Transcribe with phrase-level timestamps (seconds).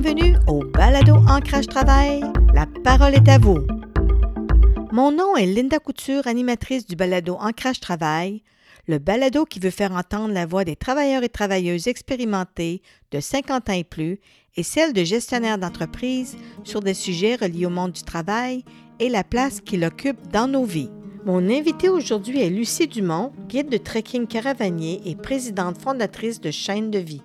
[0.00, 2.22] Bienvenue au Balado Ancrage Travail.
[2.54, 3.66] La parole est à vous.
[4.92, 8.44] Mon nom est Linda Couture, animatrice du Balado Ancrage Travail,
[8.86, 12.80] le balado qui veut faire entendre la voix des travailleurs et travailleuses expérimentés
[13.10, 14.20] de 50 ans et plus
[14.56, 18.64] et celle de gestionnaires d'entreprises sur des sujets reliés au monde du travail
[19.00, 20.90] et la place qu'il occupe dans nos vies.
[21.26, 26.92] Mon invitée aujourd'hui est Lucie Dumont, guide de trekking caravanier et présidente fondatrice de Chaîne
[26.92, 27.22] de vie.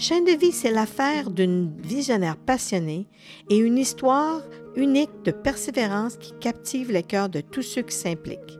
[0.00, 3.06] Chaîne de vie, c'est l'affaire d'une visionnaire passionnée
[3.50, 4.40] et une histoire
[4.74, 8.58] unique de persévérance qui captive les cœurs de tous ceux qui s'impliquent.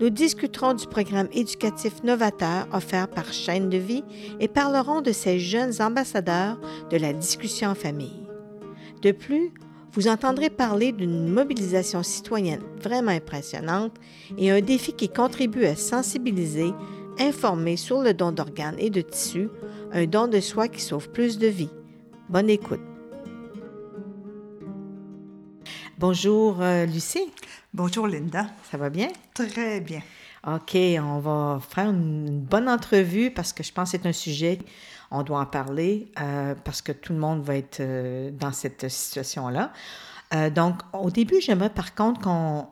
[0.00, 4.02] Nous discuterons du programme éducatif novateur offert par Chaîne de vie
[4.40, 8.26] et parlerons de ces jeunes ambassadeurs de la discussion en famille.
[9.02, 9.52] De plus,
[9.92, 13.94] vous entendrez parler d'une mobilisation citoyenne vraiment impressionnante
[14.36, 16.72] et un défi qui contribue à sensibiliser,
[17.20, 19.48] informer sur le don d'organes et de tissus,
[19.92, 21.70] un don de soi qui sauve plus de vies.
[22.28, 22.80] Bonne écoute.
[25.98, 27.30] Bonjour euh, Lucie.
[27.74, 28.46] Bonjour Linda.
[28.70, 29.08] Ça va bien?
[29.34, 30.00] Très bien.
[30.46, 34.58] OK, on va faire une bonne entrevue parce que je pense que c'est un sujet,
[35.12, 38.88] on doit en parler euh, parce que tout le monde va être euh, dans cette
[38.88, 39.72] situation-là.
[40.34, 42.66] Euh, donc, au début, j'aimerais par contre qu'on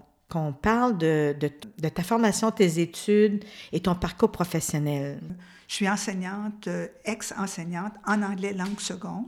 [0.52, 5.20] parle de, de, de, ta formation, tes études et ton parcours professionnel?
[5.68, 6.68] Je suis enseignante,
[7.04, 9.26] ex-enseignante en anglais langue seconde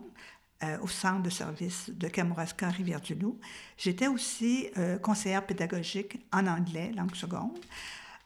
[0.80, 3.36] au centre de service de Kamouraska, Rivière-du-Loup.
[3.77, 4.69] J'étais aussi
[5.03, 7.58] conseillère pédagogique en anglais langue seconde.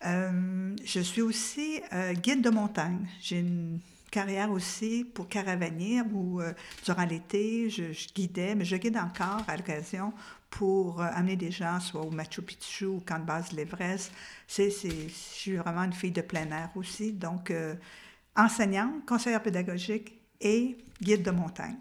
[0.05, 3.07] Euh, je suis aussi euh, guide de montagne.
[3.21, 6.53] J'ai une carrière aussi pour caravanier où euh,
[6.85, 10.13] durant l'été, je, guidais, mais je guide encore à l'occasion
[10.51, 14.13] pour amener des gens soit au Machu Picchu ou camp de base de l'Everest.
[14.47, 17.13] C'est, je suis vraiment une fille de plein air aussi.
[17.13, 17.53] Donc,
[18.37, 21.77] enseignante, conseillère pédagogique et guide de montagne.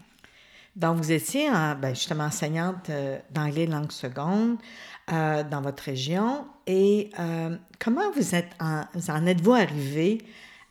[0.74, 2.90] Donc, vous étiez ben, justement enseignante
[3.30, 4.58] d'anglais langue seconde
[5.10, 6.46] euh, dans votre région.
[6.66, 10.18] Et euh, comment vous, êtes en, en êtes-vous arrivé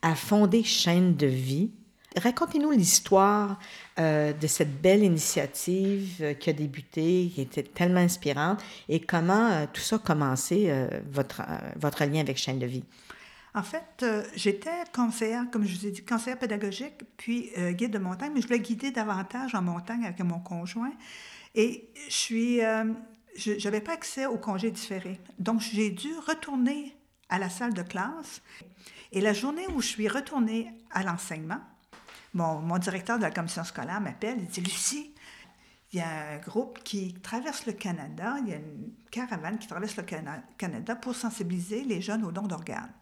[0.02, 1.72] à fonder Chaîne de vie?
[2.16, 3.60] Racontez-nous l'histoire
[4.00, 9.82] euh, de cette belle initiative qui a débuté, qui était tellement inspirante, et comment tout
[9.82, 10.72] ça a commencé,
[11.12, 11.42] votre,
[11.76, 12.84] votre lien avec Chaîne de vie?
[13.54, 14.06] En fait,
[14.36, 18.48] j'étais conseillère, comme je vous ai dit, conseillère pédagogique, puis guide de montagne, mais je
[18.48, 20.94] voulais guider davantage en montagne avec mon conjoint.
[21.54, 22.62] Et je suis
[23.36, 25.20] je n'avais pas accès au congé différé.
[25.40, 26.96] Donc, j'ai dû retourner
[27.30, 28.42] à la salle de classe.
[29.12, 31.60] Et la journée où je suis retournée à l'enseignement,
[32.36, 35.14] mon, directeur de la commission scolaire m'appelle et dit Lucie,
[35.92, 39.68] il y a un groupe qui traverse le Canada, il y a une caravane qui
[39.68, 40.04] traverse le
[40.58, 42.94] Canada pour sensibiliser les jeunes aux dons d'organes.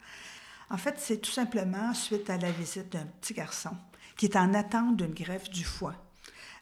[0.69, 3.75] En fait, c'est tout simplement suite à la visite d'un petit garçon
[4.15, 5.95] qui est en attente d'une greffe du foie.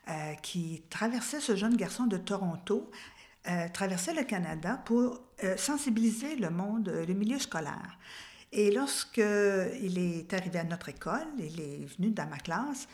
[0.09, 2.89] Euh, qui traversait ce jeune garçon de Toronto
[3.47, 7.99] euh, traversait le Canada pour euh, sensibiliser le monde, le milieu scolaire.
[8.53, 12.88] Et lorsqu'il est arrivé à notre école, il est venu dans ma classe,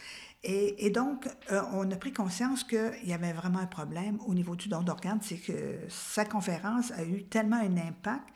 [0.44, 1.28] et, et donc
[1.74, 5.20] on a pris conscience qu'il y avait vraiment un problème au niveau du don d'organes,
[5.24, 8.28] c'est que sa conférence a eu tellement un impact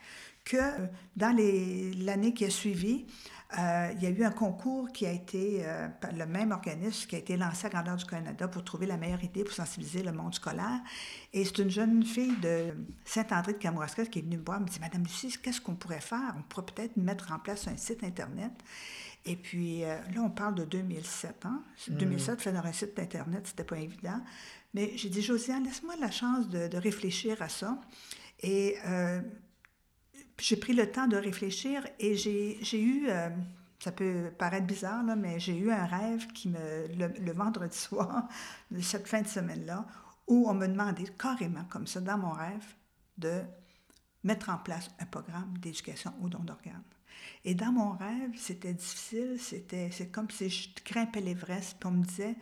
[0.44, 0.56] que
[1.16, 1.36] dans
[2.04, 3.06] l'année qui a suivi,
[3.58, 7.16] euh, il y a eu un concours qui a été, euh, le même organisme qui
[7.16, 10.12] a été lancé à Grandeur du Canada pour trouver la meilleure idée pour sensibiliser le
[10.12, 10.80] monde scolaire.
[11.32, 12.74] Et c'est une jeune fille de
[13.04, 16.00] Saint-André de Kamouraska qui est venue me voir, me dit Madame Lucie, qu'est-ce qu'on pourrait
[16.00, 16.34] faire?
[16.38, 18.52] On pourrait peut-être mettre en place un site Internet.
[19.24, 21.44] Et puis euh, là, on parle de 2007.
[21.44, 21.62] Hein?
[21.88, 24.20] 2007, faire un site Internet, c'était pas évident.
[24.74, 27.78] Mais j'ai dit Josiane, laisse-moi la chance de, de, réfléchir à ça.
[28.42, 28.76] Et
[30.42, 33.30] j'ai pris le temps de réfléchir et j'ai eu, euh,
[33.78, 38.28] ça peut paraître bizarre, là, mais j'ai eu un rêve qui me, le, vendredi soir
[38.80, 39.86] cette fin de semaine-là,
[40.26, 42.74] où on me demandait carrément, comme ça, dans mon rêve,
[43.18, 43.42] de
[44.24, 46.82] mettre en place un programme d'éducation au don d'organes.
[47.44, 51.92] Et dans mon rêve, c'était difficile, c'était c'est comme si je grimpais l'Everest, puis on
[51.92, 52.34] me disait,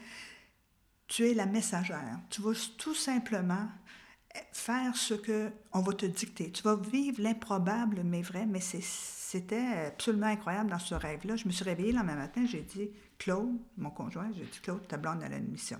[1.07, 3.69] tu es la messagère, tu vas tout simplement
[4.53, 6.51] faire ce que on va te dicter.
[6.51, 11.37] Tu vas vivre l'improbable, mais vrai, mais c'était absolument incroyable dans ce rêve-là.
[11.37, 14.87] Je me suis réveillée le lendemain matin, j'ai dit, Claude, mon conjoint, j'ai dit, Claude,
[14.87, 15.79] ta blonde a une mission.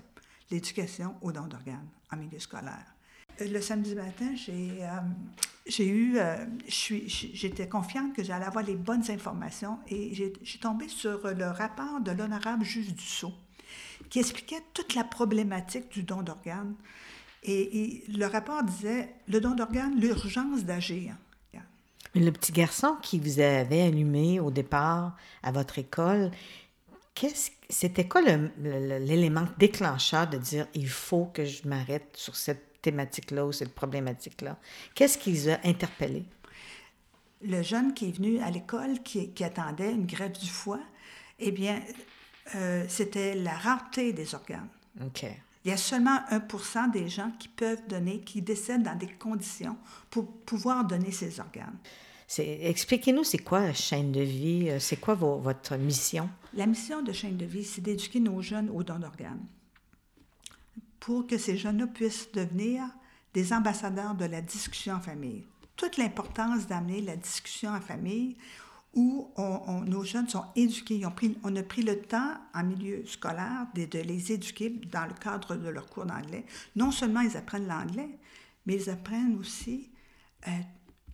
[0.49, 2.95] L'éducation au don d'organes en milieu scolaire.
[3.39, 9.09] Euh, le samedi matin, j'ai euh, eu, euh, j'étais confiante que j'allais avoir les bonnes
[9.09, 13.33] informations et j'ai tombé sur le rapport de l'honorable juge Dussault
[14.09, 16.75] qui expliquait toute la problématique du don d'organes.
[17.43, 21.15] Et, le rapport disait le don d'organes, l'urgence d'agir.
[22.13, 26.31] Mais le petit garçon qui vous avait allumé au départ à votre école,
[27.13, 33.45] Qu'est-ce, c'était quoi l'élément déclencheur de dire il faut que je m'arrête sur cette thématique-là
[33.45, 34.57] ou cette problématique-là?
[34.95, 36.25] Qu'est-ce qui les a interpellés?
[37.43, 40.79] Le jeune qui est venu à l'école, qui, qui attendait une greffe du foie,
[41.39, 41.81] eh bien,
[42.55, 44.69] euh, c'était la rareté des organes.
[45.01, 45.25] OK.
[45.63, 49.77] Il y a seulement 1 des gens qui peuvent donner, qui décèdent dans des conditions
[50.09, 51.77] pour pouvoir donner ces organes.
[52.37, 54.69] Expliquez-nous, c'est quoi la chaîne de vie?
[54.69, 56.29] euh, C'est quoi vos- votre mission?
[56.53, 59.45] La mission de Chaîne de vie, c'est d'éduquer nos jeunes aux dons d'organes
[60.99, 62.83] pour que ces jeunes-là puissent devenir
[63.33, 65.43] des ambassadeurs de la discussion en famille.
[65.75, 68.37] Toute l'importance d'amener la discussion en famille
[68.93, 70.95] où on- on- nos jeunes sont éduqués.
[70.97, 74.69] Ils ont pris- on a pris le temps en milieu scolaire de, de les éduquer
[74.91, 76.45] dans le cadre de leur cours d'anglais.
[76.75, 78.09] Non seulement ils apprennent l'anglais,
[78.65, 79.89] mais ils apprennent aussi
[80.47, 80.51] euh,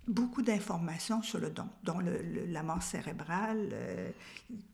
[0.08, 4.10] beaucoup d'informations sur le don, dont le- le- la mort cérébrale, euh,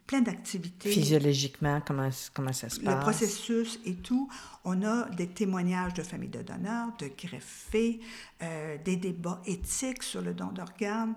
[0.05, 0.91] plein d'activités.
[0.91, 3.01] Physiologiquement, comment, comment ça se Le passe?
[3.01, 4.29] processus et tout.
[4.63, 7.99] On a des témoignages de familles de donneurs, de greffés,
[8.43, 11.15] euh, des débats éthiques sur le don d'organes,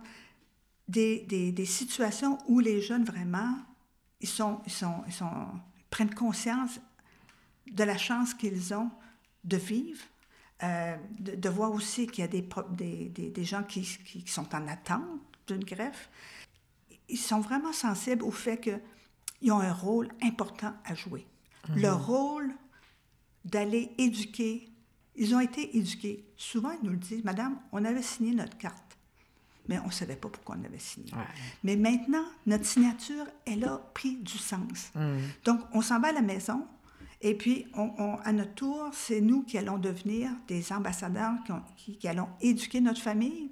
[0.88, 3.56] des, des- des situations où les jeunes vraiment,
[4.20, 5.30] ils, sont, ils, sont, ils, sont,
[5.90, 6.80] prennent conscience
[7.70, 8.90] de la chance qu'ils ont
[9.44, 10.02] de vivre,
[10.62, 14.22] euh, de, de voir aussi qu'il y a des, des, des- des gens qui, qui-
[14.24, 15.04] qui sont en attente
[15.48, 16.08] d'une greffe.
[17.08, 21.26] Ils sont vraiment sensibles au fait qu'ils ont un rôle important à jouer.
[21.74, 22.54] Le rôle
[23.44, 24.68] d'aller éduquer.
[25.16, 26.24] Ils ont été éduqués.
[26.36, 28.85] Souvent, ils nous le disent, Madame, on avait signé notre carte,
[29.68, 31.12] mais on ne savait pas pourquoi on avait signé.
[31.12, 31.24] Ouais.
[31.64, 34.90] Mais maintenant, notre signature, elle a pris du sens.
[35.44, 36.66] Donc, on s'en va à la maison,
[37.22, 41.52] et puis, on- on- à notre tour, c'est nous qui allons devenir des ambassadeurs, qui,
[41.52, 43.50] ont- qui- qui allons éduquer notre famille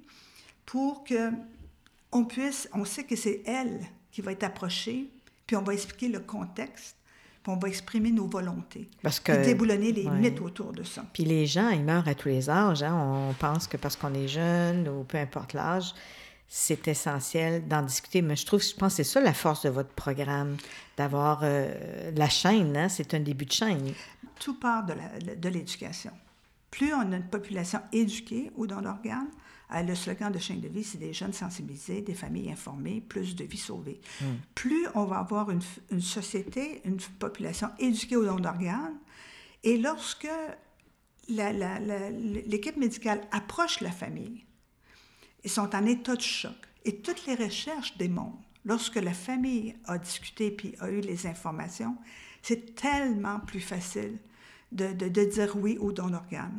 [0.65, 1.31] pour que
[2.11, 5.09] on puisse, on sait que c'est elle qui va être approchée,
[5.45, 6.95] puis on va expliquer le contexte,
[7.45, 10.17] puis on va exprimer nos volontés, Parce que- déboulonner les ouais.
[10.17, 11.05] mythes autour de ça.
[11.13, 12.81] Puis les gens, ils meurent à tous les âges.
[12.81, 12.95] hein.
[12.95, 15.93] On pense que parce qu'on est jeune ou peu importe l'âge,
[16.47, 18.23] c'est essentiel d'en discuter.
[18.23, 20.57] Mais je trouve, je pense que c'est ça la force de votre programme,
[20.97, 22.75] d'avoir euh, la chaîne.
[22.75, 22.89] hein.
[22.89, 23.93] C'est un début de chaîne.
[24.39, 26.11] Tout part de l'éducation.
[26.71, 30.67] Plus on a une population éduquée aux dons d'organes, euh, le slogan de chaîne de
[30.67, 33.99] vie, c'est des jeunes sensibilisés, des familles informées, plus de vies sauvées.
[34.53, 38.97] Plus on va avoir une, société, une population éduquée aux dons d'organes,
[39.63, 40.27] et lorsque
[41.27, 44.45] l'équipe médicale approche la famille,
[45.43, 46.53] ils sont en état de choc.
[46.85, 51.95] Et toutes les recherches démontrent, lorsque la famille a discuté puis a eu les informations,
[52.41, 54.19] c'est tellement plus facile
[54.71, 56.57] de, de- de dire oui au don d'organes.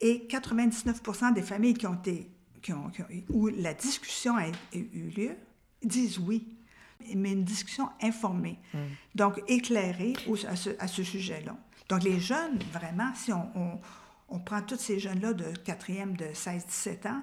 [0.00, 2.30] Et 99% des familles qui ont été,
[2.62, 5.36] qui ont, qui ont- où la discussion a, eu lieu
[5.82, 6.48] disent oui,
[7.14, 8.58] mais une discussion informée,
[9.14, 11.56] donc éclairée au- à ce, à ce sujet-là.
[11.88, 13.80] Donc les jeunes, vraiment, si on, on-
[14.30, 17.22] on prend tous ces jeunes-là de quatrième, de 16-17 ans,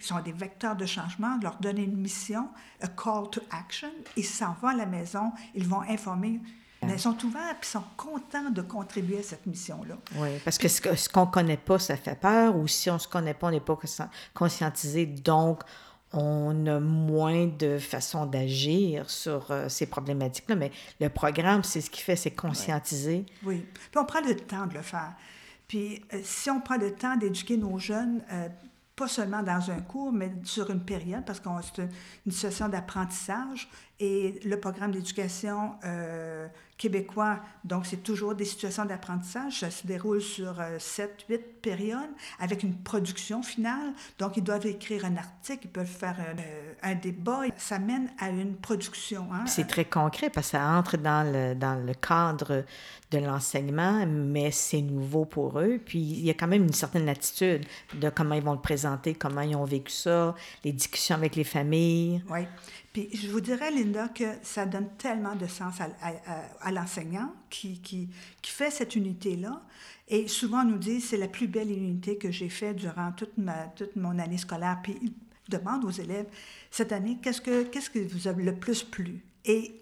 [0.00, 2.48] qui sont des vecteurs de changement, leur donner une mission,
[2.80, 6.40] a call to action, ils s'en vont à la maison, ils vont informer.
[6.86, 9.96] Mais ils sont ouverts et sont contents de contribuer à cette mission-là.
[10.16, 12.56] Oui, parce que ce que- ce qu'on ne connaît pas, ça fait peur.
[12.56, 15.06] Ou si on ne se connaît pas, on n'est pas conscien- conscientisé.
[15.06, 15.62] Donc,
[16.12, 20.54] on a moins de façons d'agir sur euh, ces problématiques-là.
[20.54, 23.26] Mais le programme, c'est ce qui fait, c'est conscientiser.
[23.44, 23.66] Oui.
[23.74, 25.12] Puis on prend le temps de le faire.
[25.68, 28.48] Puis euh, si on prend le temps d'éduquer nos jeunes, euh,
[28.94, 31.90] pas seulement dans un cours, mais sur une période, parce que c'est une,
[32.26, 39.60] une situation d'apprentissage, et le programme d'éducation euh, québécois, donc c'est toujours des situations d'apprentissage,
[39.60, 43.94] ça se déroule sur euh, 7, 8 périodes, avec une production finale.
[44.18, 48.10] Donc ils doivent écrire un article, ils peuvent faire un, euh, un débat, ça mène
[48.18, 49.28] à une production.
[49.32, 49.46] hein.
[49.46, 52.64] C'est très concret parce que ça entre dans le, dans le cadre
[53.10, 55.80] de l'enseignement, mais c'est nouveau pour eux.
[55.82, 59.14] Puis il y a quand même une certaine attitude de comment ils vont le présenter,
[59.14, 60.34] comment ils ont vécu ça,
[60.64, 62.22] les discussions avec les familles.
[62.28, 62.40] Oui.
[62.96, 68.08] Puis je vous dirais, Linda, que ça donne tellement de sens à, l'enseignant qui, qui,
[68.40, 69.60] qui fait cette unité-là.
[70.08, 73.36] Et souvent, on nous dit c'est la plus belle unité que j'ai faite durant toute,
[73.36, 74.80] ma, toute mon année scolaire.
[74.82, 75.12] Puis ils
[75.46, 76.24] demandent aux élèves
[76.70, 79.22] cette année qu'est-ce que, qu'est-ce que vous avez le plus plu?
[79.44, 79.74] Et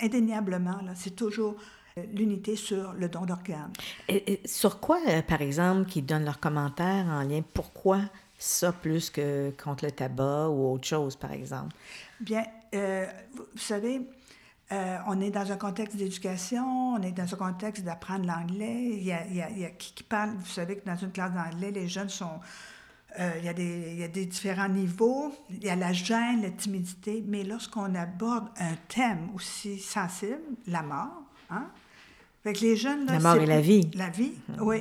[0.00, 1.54] indéniablement, là, c'est toujours
[1.96, 3.72] euh, l'unité sur le don d'organes.
[4.46, 8.00] Sur quoi, euh, par exemple, qu'ils donnent leurs commentaires en lien, pourquoi
[8.36, 11.76] ça plus que contre le tabac ou autre chose, par exemple?
[12.22, 14.00] Bien, euh, vous savez,
[14.70, 18.90] euh, on est dans un contexte d'éducation, on est dans un contexte d'apprendre l'anglais.
[18.92, 20.86] Il y a, il y a- il y a qui qui parle, vous savez que
[20.86, 22.40] dans une classe d'anglais, les jeunes sont
[23.18, 25.92] euh, il, y a des, il y a des différents niveaux, il y a la
[25.92, 31.66] gêne, la timidité, mais lorsqu'on aborde un thème aussi sensible, la mort, hein?
[32.44, 33.90] Avec les jeunes, là, La mort et la vie.
[33.94, 34.78] La vie, oui.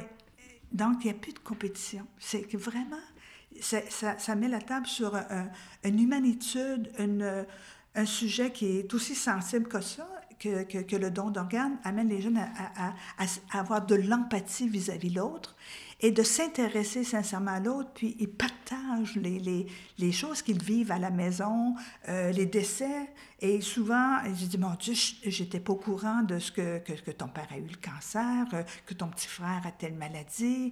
[0.72, 2.06] Donc, il n'y a plus de compétition.
[2.18, 2.96] C'est vraiment,
[3.62, 5.50] ça, ça- ça met la table sur un-
[5.84, 7.46] une humanitude, une-
[7.96, 10.08] un sujet qui est aussi sensible que ça,
[10.40, 14.68] que, que- que le don d'organes amène les jeunes à, à- à- avoir de l'empathie
[14.68, 15.56] vis-à-vis l'autre
[16.00, 19.68] et de s'intéresser sincèrement à l'autre, puis ils partagent les, les,
[20.00, 21.76] les choses qu'ils vivent à la maison,
[22.10, 23.14] euh, les décès.
[23.44, 26.94] Et souvent, je dis, mon Dieu, je- j'étais pas au courant de ce que, que,
[26.94, 30.72] que ton père a eu le cancer, euh, que ton petit frère a telle maladie.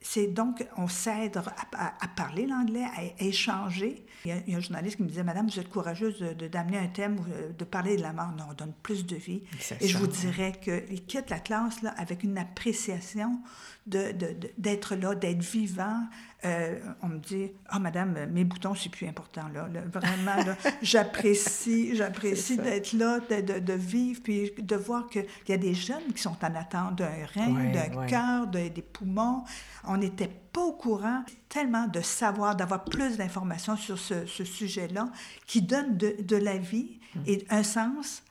[0.00, 1.44] C'est donc, on s'aide à,
[1.76, 4.06] à- à parler l'anglais, à, échanger.
[4.24, 6.20] Il y, a, il y a un journaliste qui me disait, Madame, vous êtes courageuse
[6.20, 8.30] de- d'amener un thème, euh, de parler de la mort.
[8.38, 9.42] Non, on donne plus de vie.
[9.80, 13.40] Et je vous dirais qu'ils quittent la classe là, avec une appréciation
[13.88, 16.00] de, de- de- d'être là, d'être vivant.
[16.44, 19.48] Euh, on me dit, ah, madame, mes boutons, c'est plus important.
[19.54, 19.66] Là.
[19.72, 25.52] Là, vraiment, là, j'apprécie, j'apprécie d'être là, de, de- vivre, puis de voir qu'il y
[25.52, 28.06] a des jeunes qui sont en attente d'un rein, Ouais, d'un ouais.
[28.06, 29.44] cœur, de- des poumons.
[29.84, 35.08] On n'était pas au courant tellement de savoir, d'avoir plus d'informations sur ce, ce sujet-là,
[35.46, 37.20] qui donne de, de la vie Mm.
[37.28, 38.24] et un sens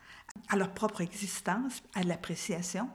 [0.50, 2.89] à leur propre existence, à l'appréciation.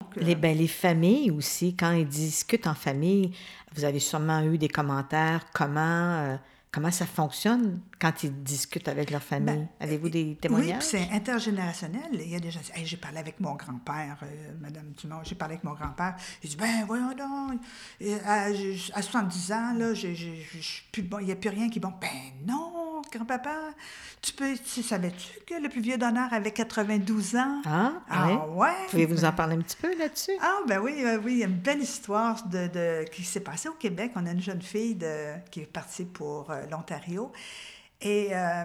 [0.00, 3.32] Donc, euh, Les, ben, les familles aussi, quand ils discutent en famille,
[3.74, 6.36] vous avez sûrement eu des commentaires, comment, euh,
[6.72, 7.80] comment ça fonctionne?
[8.00, 9.54] Quand ils discutent avec leur famille?
[9.54, 10.78] Ben, Avez-vous des Oui, témoignages?
[10.78, 12.00] puis c'est intergénérationnel.
[12.14, 14.92] Il y a des gens qui disent Hey, J'ai parlé avec mon grand-père, euh, Madame
[15.00, 16.16] Dumont, j'ai parlé avec mon grand-père.
[16.42, 17.60] Il dit Ben, voyons donc,
[18.02, 20.06] euh, à, je- à 70 ans, là, je
[20.92, 21.92] plus bon, il n'y a plus rien qui est bon.
[22.00, 22.08] Ben
[22.46, 23.54] non, grand-papa,
[24.22, 24.54] tu peux.
[24.56, 27.62] Tu savais-tu que le plus vieux d'honneur avait 92 ans?
[27.66, 28.54] Ah, Ah ouais?
[28.54, 28.86] ouais?
[28.90, 30.32] Pouvez-vous en parler un petit peu là-dessus?
[30.40, 33.40] Ah, ben oui, euh, oui, il y a une belle histoire de, de- qui s'est
[33.40, 34.12] passée au Québec.
[34.16, 37.32] On a une jeune fille de- qui est partie pour euh, l'Ontario.
[38.00, 38.64] Et euh,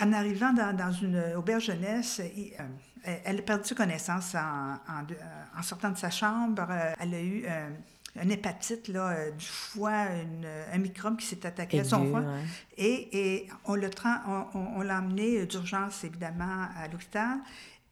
[0.00, 5.02] en arrivant dans, dans une auberge jeunesse, il- euh, elle- a perdu connaissance en, en,
[5.06, 5.16] de-
[5.58, 6.66] en sortant de sa chambre.
[6.70, 7.68] Euh, elle a eu euh,
[8.22, 12.20] une hépatite là, du foie, une- un microbe qui s'est attaqué à son foie.
[12.20, 12.40] ouais.
[12.76, 13.74] Et, et on
[14.26, 17.38] on, on- on l'a emmené d'urgence, évidemment, à l'hôpital.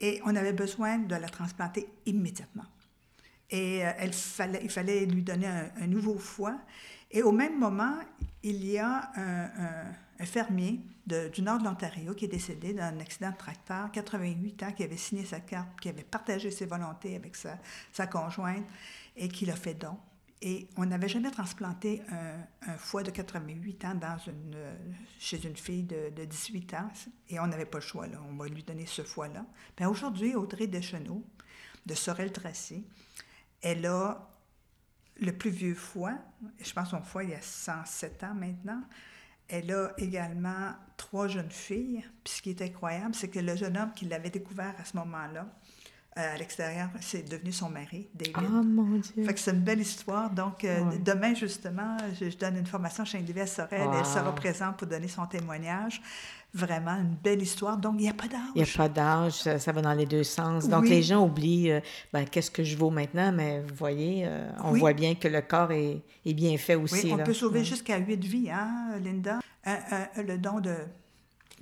[0.01, 2.65] Et on avait besoin de la transplanter immédiatement.
[3.51, 6.57] Et elle fallait, il fallait lui donner un, un nouveau foie.
[7.13, 7.95] Et au même moment,
[8.43, 12.99] il y a un, un- un fermier du nord de l'Ontario qui est décédé d'un
[13.01, 17.15] accident de tracteur, 88 ans, qui avait signé sa carte, qui avait partagé ses volontés
[17.17, 18.65] avec sa, conjointe
[19.17, 19.97] et qui l'a fait don.
[20.43, 22.03] Et on n'avait jamais transplanté
[22.67, 24.17] un, foie de 88 ans
[25.19, 26.91] chez une fille de, de 18 ans.
[27.31, 28.19] Et on n'avait pas le choix, là.
[28.29, 29.47] On va lui donner ce foie-là.
[29.79, 31.25] Ben aujourd'hui, Audrey Deschenaux,
[31.87, 32.85] de Sorel-Tracé,
[33.63, 34.29] elle a
[35.19, 36.19] le plus vieux foie.
[36.61, 38.83] Je pense que son foie, il a 107 ans maintenant.
[39.49, 42.05] Elle a également trois jeunes filles.
[42.25, 44.97] Puis ce qui est incroyable, c'est que le jeune homme qui l'avait découvert à ce
[44.97, 45.47] moment-là,
[46.17, 48.35] à l'extérieur, c'est devenu son mari, David.
[48.37, 49.25] Ah, mon Dieu!
[49.25, 50.31] Fait que c'est une belle histoire.
[50.31, 50.99] Donc, euh, Ouais.
[50.99, 53.83] demain, justement, je, je donne une formation chez Indivie Sorel.
[53.89, 53.95] Wow.
[53.99, 56.01] Elle sera présente pour donner son témoignage.
[56.55, 57.77] Vraiment une belle histoire.
[57.77, 58.41] Donc, il n'y a pas d'âge.
[58.55, 60.67] Il n'y a pas d'âge, ça, ça va dans les deux sens.
[60.69, 60.89] Donc, Oui.
[60.91, 61.81] les gens oublient, euh,
[62.15, 64.81] ben, qu'est-ce que je vaux maintenant, mais vous voyez, euh, on Oui.
[64.81, 67.07] voit bien que le corps est, est bien fait aussi.
[67.07, 67.25] Oui, on là.
[67.25, 67.65] peut sauver Ouais.
[67.67, 69.41] jusqu'à huit vies, hein, Linda?
[70.17, 70.75] Le don de,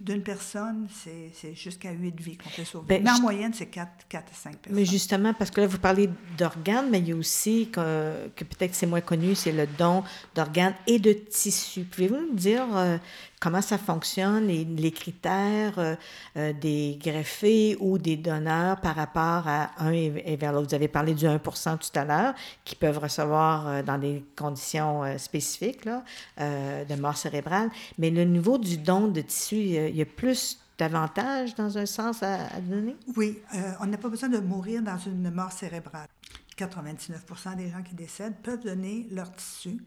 [0.01, 2.87] d'une personne, c'est, jusqu'à huit vies qu'on peut sauver.
[2.89, 4.75] Ben, mais en je- moyenne, c'est quatre, quatre à cinq personnes.
[4.77, 8.43] Mais justement, parce que là, vous parlez d'organes, mais il y a aussi, que, que
[8.45, 10.03] peut-être c'est moins connu, c'est le don
[10.35, 11.85] d'organes et de tissus.
[11.85, 12.99] Pouvez-vous nous dire euh,
[13.41, 15.95] comment ça fonctionne, les, les critères euh,
[16.37, 20.69] euh, des greffés ou des donneurs par rapport à un et, et vers l'autre?
[20.71, 22.35] Vous avez parlé du 1 tout à l'heure,
[22.65, 26.03] qui peuvent recevoir dans des conditions spécifiques là,
[26.39, 27.71] de mort cérébrale.
[27.99, 32.23] Mais le niveau du don de tissus, il y a- plus d'avantages dans un sens
[32.23, 32.97] à, donner?
[33.17, 36.09] Oui, euh, on n'a pas besoin de mourir dans une mort cérébrale.
[36.57, 39.79] 99% des gens qui décèdent peuvent donner leur tissu.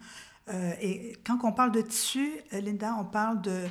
[0.49, 3.63] Euh, et quand on parle de tissu, euh, Linda, on parle de,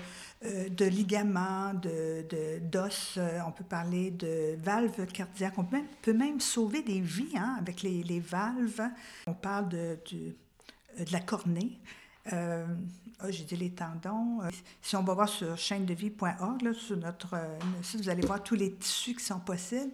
[0.69, 6.41] de ligaments, de, de- d'os, euh, on peut parler de valves cardiaques, on peut même,
[6.41, 8.83] sauver des vies hein, avec les, valves.
[9.27, 11.79] On parle de, de la cornée.
[12.33, 12.67] Euh,
[13.21, 14.43] ah, j'ai dit les tendons.
[14.43, 14.51] Euh,
[14.83, 18.75] si on va voir sur chaîne-de-vie.org, sur notre euh, site, vous allez voir tous les
[18.75, 19.93] tissus qui sont possibles.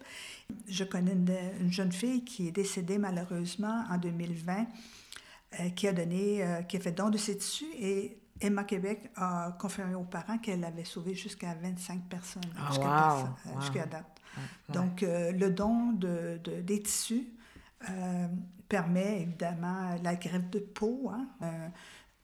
[0.67, 4.67] Je connais une, une jeune fille qui est décédée malheureusement en 2020,
[5.61, 9.57] euh, qui a donné, qui a fait don de ses tissus et Emma Québec a
[9.61, 12.85] confirmé aux parents qu'elle avait sauvé jusqu'à 25 personnes Ah, jusqu'à
[13.55, 13.87] wow, wow.
[13.89, 14.21] date.
[14.37, 14.75] Ouais.
[14.75, 17.29] Donc, le don de, de- des tissus
[18.69, 21.29] permet évidemment la greffe de peau, hein,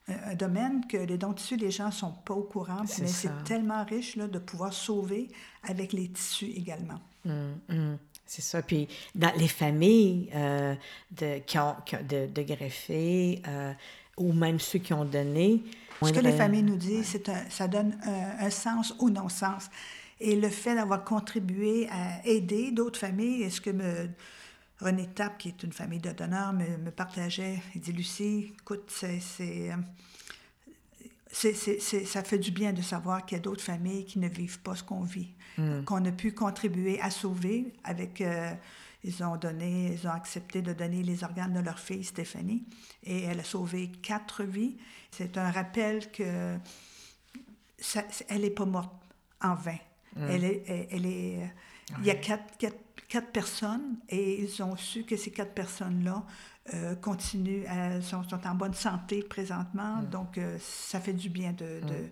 [0.09, 2.81] un, un domaine que les dons de tissus, les gens ne sont pas au courant,
[2.81, 5.29] mais c'est tellement riche là, de pouvoir sauver
[5.63, 6.99] avec les tissus également.
[7.25, 7.97] Hum, hum.
[8.29, 8.61] C'est ça.
[8.61, 10.75] Puis dans les familles euh,
[11.11, 11.75] de, qui ont,
[12.07, 13.73] de, de greffés euh,
[14.17, 15.63] ou même ceux qui ont donné.
[16.03, 19.69] Ce que les familles nous disent, c'est ça donne un, sens au non-sens.
[20.19, 24.09] Et le fait d'avoir contribué à aider d'autres familles, est-ce que me,
[24.79, 28.89] René Tapp, qui est une famille de donneurs, me, me partageait, il dit Lucie, écoute,
[28.89, 29.19] c'est
[29.71, 29.75] euh,
[31.31, 34.61] c'est, ça fait du bien de savoir qu'il y a d'autres familles qui ne vivent
[34.61, 35.83] pas ce qu'on vit, hmm.
[35.83, 38.21] qu'on a pu contribuer à sauver avec...
[38.21, 38.53] Euh,
[39.05, 42.65] ils ont donné, ils ont accepté de donner les organes de leur fille Stéphanie
[43.05, 44.75] et elle a sauvé quatre vies.
[45.09, 46.57] C'est un rappel que
[47.77, 48.91] ça, elle n'est pas morte
[49.41, 49.77] en vain.
[50.17, 50.27] Hmm.
[50.29, 51.49] Elle est, elle, est,
[51.99, 52.77] il y a quatre, quatre,
[53.09, 56.23] quatre, personnes et ils ont su que ces quatre personnes-là
[56.73, 59.97] euh, continuent, elles sont, en bonne santé présentement.
[59.97, 60.09] Mm.
[60.09, 62.09] Donc, euh, ça fait du bien de, de, mm.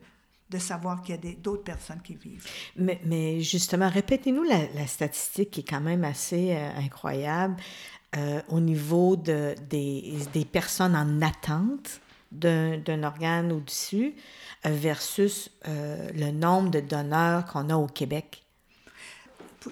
[0.50, 2.46] de savoir qu'il y a d'autres personnes qui vivent.
[2.76, 7.56] Mais, mais justement, répétez-nous la, la, statistique qui est quand même assez euh, incroyable
[8.50, 12.02] au niveau de, des, des, personnes en attente
[12.32, 14.16] d'un organe au-dessus
[14.64, 18.47] versus le nombre de donneurs qu'on a au Québec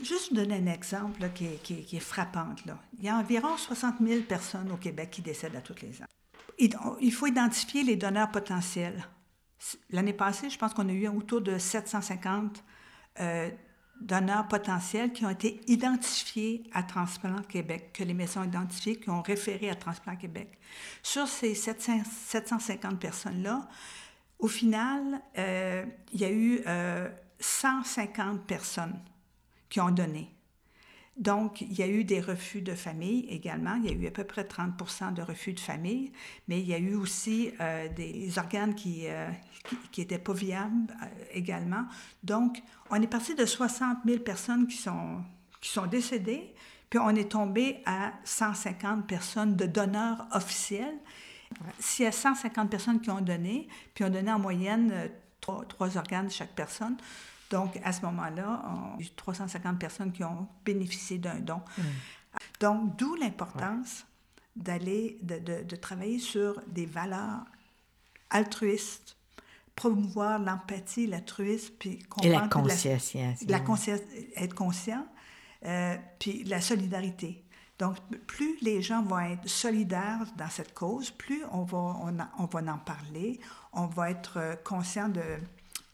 [0.03, 2.55] juste donner un exemple qui, est, qui, frappant.
[2.97, 6.05] Il y a environ 60 000 personnes au Québec qui décèdent à tous les ans.
[6.57, 9.07] Il faut identifier les donneurs potentiels.
[9.89, 12.63] L'année passée, je pense qu'on a eu autour de 750
[13.19, 13.49] euh,
[14.01, 19.09] donneurs potentiels qui ont été identifiés à Transplant Québec, que les maisons ont identifiés, qui
[19.09, 20.57] ont référé à Transplant Québec.
[21.01, 23.67] Sur ces 750 personnes-là,
[24.39, 26.61] au final, euh, il y a eu
[27.39, 28.99] 150 euh, personnes
[29.69, 30.35] qui ont donné.
[31.17, 33.75] Donc, il y a eu des refus de famille également.
[33.75, 36.11] Il y a eu à peu près 30% de refus de famille,
[36.49, 39.07] mais il y a eu aussi euh, des organes qui
[39.97, 41.85] n'étaient euh, pas viables euh, également.
[42.23, 45.23] Donc, on est parti de 60 000 personnes qui sont,
[45.61, 46.53] qui sont décédées,
[46.89, 50.97] puis on est tombé à 150 personnes de donneurs officiels.
[51.79, 55.95] S'il y a 150 personnes qui ont donné, puis on donnait en moyenne trois, trois
[55.97, 56.97] organes chaque personne,
[57.49, 61.61] donc, à ce moment-là, on a eu 350 personnes qui ont bénéficié d'un don.
[61.77, 61.81] Mm.
[62.59, 64.05] Donc, d'où l'importance
[64.55, 67.43] d'aller, de, de, travailler sur des valeurs
[68.29, 69.17] altruistes,
[69.75, 72.27] promouvoir l'empathie, l'altruisme, puis comprendre...
[72.27, 73.15] Et la conscience.
[73.47, 73.99] La, conscience,
[74.37, 75.05] être conscient,
[75.65, 77.43] euh, puis la solidarité.
[77.77, 82.45] Donc, plus les gens vont être solidaires dans cette cause, plus on va, on, on
[82.45, 83.41] va en parler,
[83.73, 85.21] on va être euh, conscient de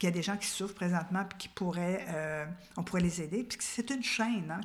[0.01, 2.43] qu'il y a des gens qui souffrent présentement puis qui pourraient, euh,
[2.75, 3.43] on pourrait les aider.
[3.43, 4.61] Puis c'est une chaîne, hein,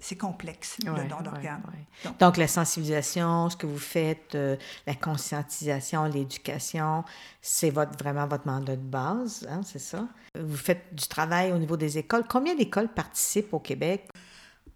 [0.00, 1.62] c'est complexe, le don d'organes.
[2.18, 4.56] Donc, la sensibilisation, ce que vous faites, euh,
[4.88, 7.04] la conscientisation, l'éducation,
[7.40, 10.08] c'est votre, vraiment votre mandat de base, hein, c'est ça?
[10.36, 12.24] Vous faites du travail au niveau des écoles.
[12.28, 14.08] Combien d'écoles participent au Québec?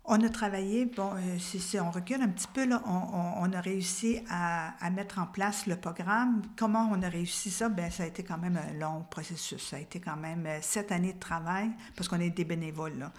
[0.08, 4.88] On a travaillé, bon, euh, si, on recule un petit peu, on, a réussi à,
[4.90, 6.42] mettre en place le programme.
[6.56, 7.68] Comment on a réussi ça?
[7.68, 9.70] Bien, ça a été quand même un long processus.
[9.70, 13.10] Ça a été quand même euh, sept années de travail parce qu'on est des bénévoles.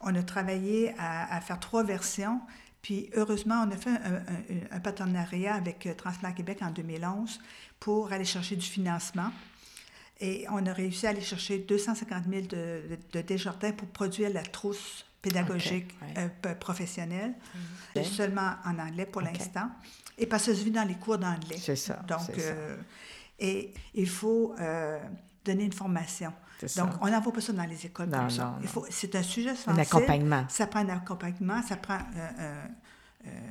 [0.00, 2.40] On a travaillé à, faire trois versions.
[2.82, 3.98] Puis heureusement, on a fait
[4.70, 7.40] un, partenariat avec euh, Transplant Québec en 2011
[7.80, 9.32] pour aller chercher du financement.
[10.20, 14.42] Et on a réussi à aller chercher 250 000 de, de, Desjardins pour produire la
[14.42, 17.34] trousse pédagogique euh, professionnelle,
[17.96, 18.04] mhm.
[18.04, 19.68] seulement en anglais pour l'instant,
[20.16, 21.58] et parce que se vit dans les cours d'anglais.
[21.58, 22.00] C'est ça.
[22.06, 22.76] Donc, euh,
[23.38, 24.98] et il faut euh,
[25.44, 26.32] donner une formation.
[26.76, 28.58] Donc, on n'envoie pas ça dans les écoles non, ça.
[28.90, 29.78] C'est un sujet sensible.
[29.78, 30.44] Un accompagnement.
[30.48, 31.98] Ça prend un accompagnement, ça prend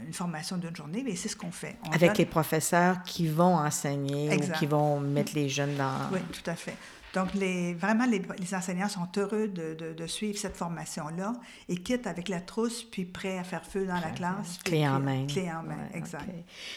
[0.06, 1.78] une formation d'une journée, mais c'est ce qu'on fait.
[1.94, 6.10] Avec les professeurs qui vont enseigner ou qui vont mettre les jeunes dans...
[6.12, 6.76] Oui, tout à fait.
[7.14, 11.34] Donc, les, vraiment, les, enseignants sont heureux de, suivre cette formation-là
[11.70, 14.60] et quittent avec la trousse, puis prêts à faire feu dans la classe.
[14.64, 15.26] Clé en main.
[15.28, 16.26] Clé en main, exact.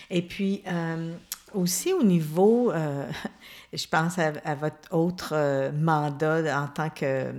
[0.08, 1.14] Et puis, euh,
[1.54, 3.08] aussi au niveau, euh,
[3.72, 7.32] je pense à, votre autre euh, mandat en tant que,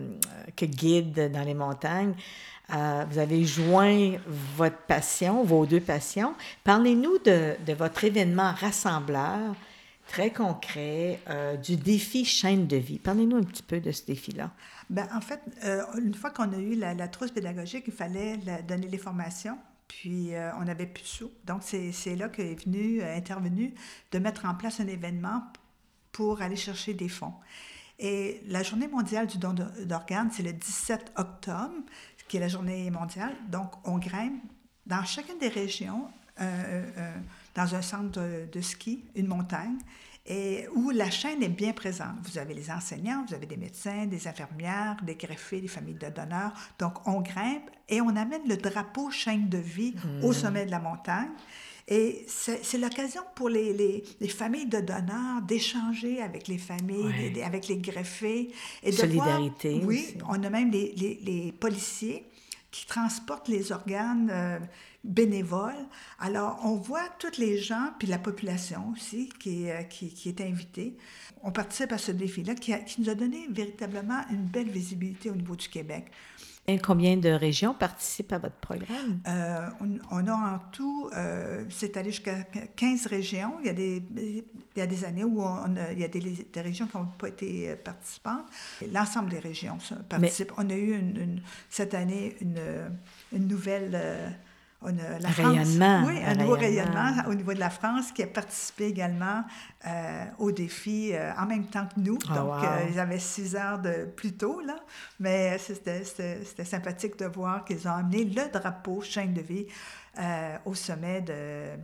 [0.56, 2.14] que, guide dans les montagnes.
[2.70, 4.14] vous avez joint
[4.56, 6.36] votre passion, vos deux passions.
[6.64, 9.56] Parlez-nous de, de votre événement rassembleur
[10.12, 13.00] très concret euh, du défi chaîne de vie.
[13.00, 14.52] Parlez-nous un petit peu de ce défi-là.
[14.90, 18.90] Bien, en fait, euh, une fois qu'on a eu la, trousse pédagogique, il fallait donner
[18.90, 19.58] les formations.
[19.88, 21.32] Puis euh, on n'avait plus de sous.
[21.46, 23.74] Donc c'est là qu'est venu, intervenu
[24.12, 25.44] de mettre en place un événement
[26.12, 27.34] pour aller chercher des fonds.
[27.98, 31.76] Et la journée mondiale du don d'organes, c'est le 17 octobre,
[32.28, 33.34] qui est la journée mondiale.
[33.48, 34.44] Donc on grimpe
[34.86, 36.10] dans chacune des régions
[37.56, 39.78] dans un centre de, ski, une montagne,
[40.26, 42.16] et où la chaîne est bien présente.
[42.24, 46.10] Vous avez les enseignants, vous avez des médecins, des infirmières, des greffés, des familles de
[46.10, 46.54] donneurs.
[46.78, 50.34] Donc, on grimpe et on amène le drapeau chaîne de vie au Hmm.
[50.34, 51.30] sommet de la montagne.
[51.88, 57.44] Et c'est l'occasion pour les, les- les familles de donneurs d'échanger avec les familles, Ouais.
[57.44, 58.52] avec les greffés.
[58.84, 60.18] Et de Solidarité voir- oui, aussi.
[60.30, 62.24] on a même les, les- les policiers
[62.72, 64.60] qui transportent les organes euh,
[65.04, 65.86] bénévoles.
[66.20, 70.42] Alors, on voit toutes les gens, puis la population aussi, qui, euh, qui, qui est
[70.42, 70.98] invitée.
[71.44, 75.36] On participe à ce défi-là qui, qui nous a donné véritablement une belle visibilité au
[75.36, 76.12] niveau du Québec.
[76.68, 79.20] Et combien de régions participent à votre programme?
[79.28, 82.44] Euh, on, on a en tout, euh, c'est allé jusqu'à
[82.76, 83.54] 15 régions.
[83.62, 84.44] Il y a des, il
[84.78, 87.08] y a des années où on a- il y a des, des régions qui n'ont
[87.18, 88.46] pas été euh, participantes.
[88.94, 90.54] L'ensemble des régions participent.
[90.58, 92.60] On a eu une- une- cette année une,
[93.34, 94.00] une nouvelle...
[94.84, 96.94] on a la Un France, rayonnement, oui, un nouveau rayonnement.
[97.04, 99.44] rayonnement au niveau de la France qui a participé également
[99.88, 102.18] euh, au défi euh, en même temps que nous.
[102.30, 102.64] Oh, Donc, wow.
[102.66, 104.76] euh, ils avaient six heures de plus tôt, là.
[105.20, 106.04] Mais c'était
[106.66, 109.68] sympathique de voir qu'ils ont amené le drapeau chaîne de vie
[110.20, 111.78] euh, au sommet de-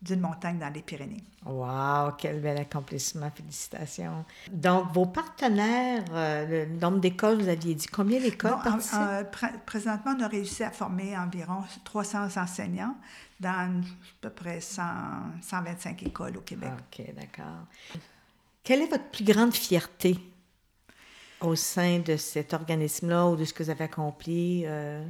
[0.00, 1.24] d'une montagne dans les Pyrénées.
[1.44, 4.24] Wow, quel bel accomplissement, félicitations.
[4.52, 8.94] Donc, vos partenaires, euh, le nombre d'écoles, vous aviez dit combien d'écoles Bon, en- participent?
[8.98, 12.96] en- pré- présentement, on a réussi à former environ 300 enseignants
[13.40, 13.68] dans à
[14.20, 14.82] peu près 100,
[15.42, 16.70] 125 écoles au Québec.
[16.92, 17.66] OK, d'accord.
[18.62, 20.18] Quelle est votre plus grande fierté
[21.40, 24.62] au sein de cet organisme-là ou de ce que vous avez accompli?
[24.66, 25.04] euh?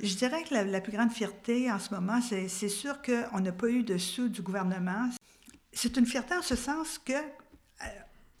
[0.00, 3.68] Je dirais que la, plus grande fierté en ce moment, c'est sûr qu'on n'a pas
[3.68, 5.10] eu de sous du gouvernement.
[5.72, 7.86] C'est une fierté en ce sens que, euh,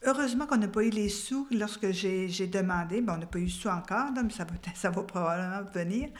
[0.04, 3.00] heureusement qu'on n'a pas eu les sous lorsque j'ai demandé.
[3.00, 6.10] Bon, on n'a pas eu de sous encore, mais ça ça va probablement venir.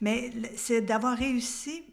[0.00, 1.84] Mais c'est d'avoir réussi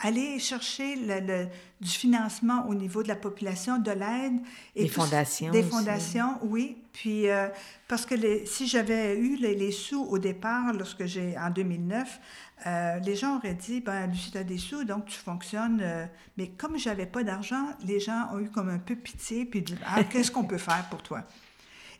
[0.00, 1.48] aller chercher le, le-
[1.80, 4.34] du financement au niveau de la population, de l'aide.
[4.76, 5.70] et Des tout fondations Des aussi.
[5.70, 6.76] fondations, oui.
[6.92, 7.48] Puis, euh,
[7.88, 12.20] parce que les- si j'avais eu les, les sous au départ, lorsque j'ai, en 2009,
[12.66, 15.80] euh, les gens auraient dit, ben Lucie, tu as des sous, donc tu fonctionnes.
[15.82, 16.06] euh.
[16.36, 19.76] mais comme j'avais pas d'argent, les gens ont eu comme un peu pitié, puis dit,
[19.86, 21.22] ah, qu'est-ce qu'on peut faire pour toi?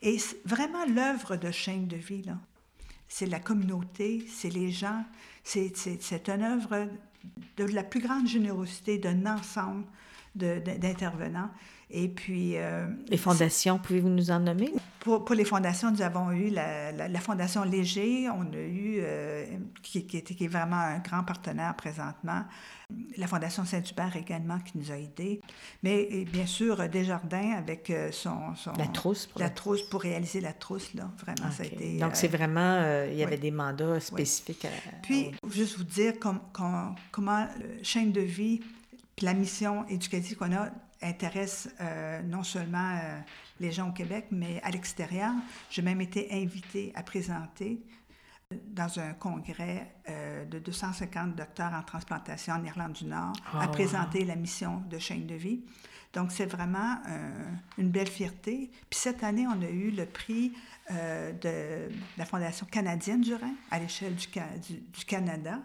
[0.02, 2.34] Et vraiment l'œuvre de chaîne de vie, là.
[3.11, 5.02] C'est la communauté, c'est les gens,
[5.42, 6.87] c'est, c'est, c'est une œuvre
[7.57, 9.85] de la plus grande générosité d'un ensemble
[10.35, 11.50] d'intervenants.
[11.90, 14.72] Et puis, euh, Les fondations, pouvez-vous nous en nommer?
[15.01, 18.98] pour, pour les fondations, nous avons eu la, la- la Fondation Léger, on a eu,
[19.01, 19.46] euh,
[19.83, 22.44] qui, qui, était- qui est vraiment un grand partenaire présentement,
[23.16, 25.40] la Fondation Saint-Hubert également qui nous a aidés,
[25.83, 30.42] mais bien sûr Desjardins avec euh, son, son- La trousse pour la trousse pour réaliser
[30.42, 31.96] la trousse, là, vraiment, ça a été...
[31.98, 33.40] Donc, c'est vraiment, euh, il y avait oui.
[33.40, 34.68] des mandats spécifiques à...
[35.03, 37.46] puis, juste vous dire com- com- comment
[37.83, 38.61] chaîne de vie,
[39.16, 40.68] puis la mission éducative qu'on a
[41.02, 43.20] intéresse euh, non seulement euh,
[43.61, 45.32] les gens au Québec, mais à l'extérieur.
[45.70, 47.80] J'ai même été invitée à présenter
[48.52, 53.62] euh, dans un congrès euh, de 250 docteurs en transplantation en Irlande du Nord, Ah,
[53.62, 53.72] à wow.
[53.72, 55.61] présenter la mission de chaîne de vie.
[56.14, 56.96] Donc, c'est vraiment
[57.76, 58.70] une belle fierté.
[58.88, 60.54] Puis cette année, on a eu le prix
[60.90, 65.58] de la Fondation canadienne du rein à l'échelle du, Ca- du- du Canada,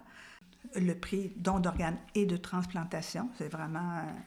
[0.76, 3.30] le prix don d'organes et de transplantation.
[3.38, 3.80] C'est vraiment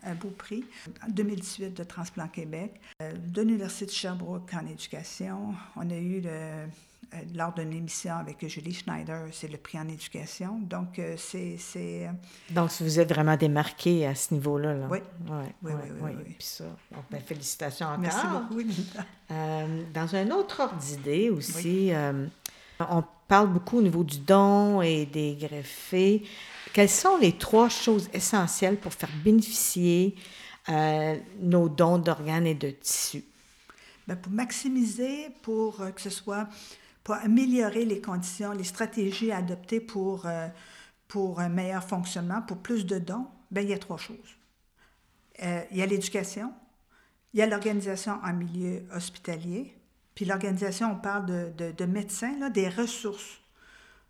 [0.05, 0.65] un, un beau prix.
[1.07, 2.81] En 2018, de Transplant Québec.
[3.03, 6.31] Euh, de l'Université de Sherbrooke en éducation, on a eu le,
[7.15, 10.59] euh, lors d'une émission avec Julie Schneider, c'est le prix en éducation.
[10.61, 11.57] Donc, euh, c'est...
[11.59, 12.11] c'est, euh,
[12.51, 14.75] Donc, vous êtes vraiment démarqué à ce niveau-là.
[14.75, 14.87] Là.
[14.91, 14.99] Oui.
[15.29, 16.35] Ouais, Oui, ouais, oui, oui, oui.
[16.39, 18.01] Puis ça, donc, ben, félicitations encore.
[18.01, 18.61] Merci beaucoup.
[19.31, 22.27] Euh, dans un autre ordre d'idée aussi, euh,
[22.81, 26.25] on parle beaucoup au niveau du don et des greffés.
[26.73, 30.15] Quelles sont les trois choses essentielles pour faire bénéficier
[30.69, 33.25] euh, nos dons d'organes et de tissus?
[34.07, 36.49] Ben, pour maximiser, pour euh, que ce soit,
[37.03, 40.49] pour améliorer les conditions, les stratégies à adopter pour, euh,
[41.09, 44.37] pour un meilleur fonctionnement, pour plus de dons, ben, il y a trois choses.
[45.39, 46.51] Il y a l'éducation,
[47.35, 49.76] il y a l'organisation en milieu hospitalier,
[50.16, 53.38] puis l'organisation, on parle de, de, de médecins, là, des ressources.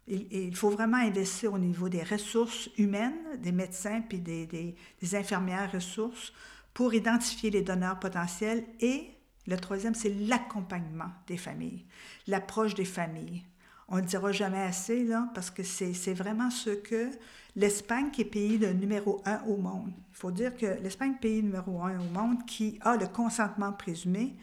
[0.06, 5.14] Il, faut vraiment investir au niveau des ressources humaines, des médecins, puis des, des, des
[5.16, 6.32] infirmières ressources
[6.72, 9.10] pour identifier les donneurs potentiels et
[9.48, 11.84] le troisième, c'est l'accompagnement des familles,
[12.28, 13.42] l'approche des familles.
[13.88, 17.10] On ne dira jamais assez, là, parce que c'est vraiment ce que
[17.56, 21.82] l'Espagne, qui est pays numéro un au monde, il faut dire que l'Espagne, pays numéro
[21.82, 24.36] un au monde, qui a le consentement présumé,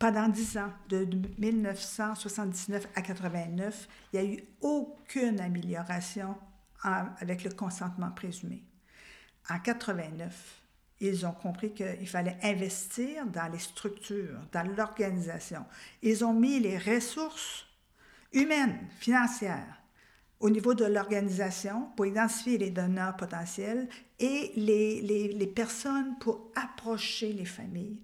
[0.00, 1.06] pendant dix ans, de
[1.38, 6.36] 1979 à 89, il n'y a eu aucune amélioration
[6.82, 8.64] avec le consentement présumé.
[9.50, 10.62] En 89,
[11.00, 15.66] ils ont compris qu'il fallait investir dans les structures, dans l'organisation.
[16.00, 17.66] Ils ont mis les ressources
[18.32, 19.82] humaines, financières,
[20.40, 23.86] au niveau de l'organisation pour identifier les donneurs potentiels
[24.18, 28.00] et les personnes pour approcher les familles.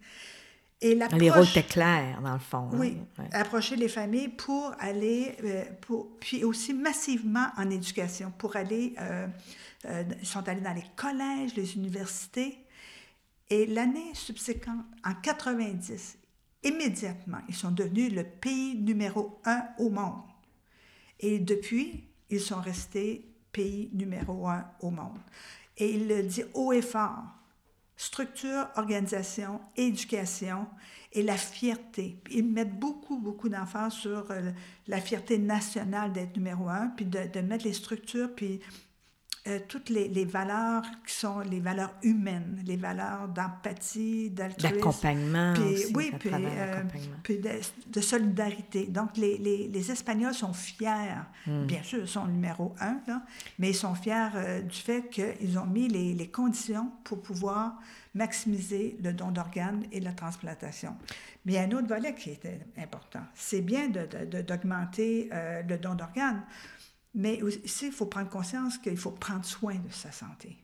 [0.82, 1.80] Et les rôles étaient
[2.22, 2.68] dans le fond.
[2.72, 2.78] Hein.
[2.78, 2.98] Oui,
[3.32, 9.26] approcher les familles pour aller, euh, pour, puis aussi massivement en éducation, pour aller, euh,
[9.86, 12.58] euh, ils sont allés dans les collèges, les universités.
[13.48, 16.18] Et l'année subséquente, en 90,
[16.64, 20.24] immédiatement, ils sont devenus le pays numéro un au monde.
[21.20, 25.18] Et depuis, ils sont restés pays numéro un au monde.
[25.78, 27.35] Et il le dit haut et fort
[27.96, 30.66] structure, organisation, éducation
[31.12, 32.20] et la fierté.
[32.30, 34.50] Ils mettent beaucoup, beaucoup d'emphase sur euh,
[34.86, 38.60] la fierté nationale d'être numéro un, puis de, de mettre les structures, puis
[39.48, 44.74] euh, toutes les, les, valeurs qui sont les valeurs humaines, les valeurs d'empathie, d'altruisme.
[44.74, 45.54] D'accompagnement.
[45.94, 46.82] Oui, puis, euh,
[47.22, 47.50] puis de,
[47.86, 48.86] de, solidarité.
[48.86, 51.14] Donc, les, les, les Espagnols sont fiers,
[51.46, 51.64] hmm.
[51.66, 53.22] bien sûr, ils sont numéro un, là,
[53.58, 57.74] mais ils sont fiers euh, du fait qu'ils ont mis les, les, conditions pour pouvoir
[58.14, 60.96] maximiser le don d'organes et la transplantation.
[61.44, 63.20] Mais il y a un autre volet qui est important.
[63.34, 65.30] C'est bien d'augmenter
[65.68, 66.42] le don d'organes,
[67.16, 70.56] mais aussi, il faut prendre conscience qu'il faut prendre soin de sa santé.